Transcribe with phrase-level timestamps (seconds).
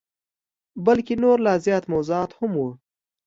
[0.85, 2.69] بلکه نور لا زیات موضوعات هم وه.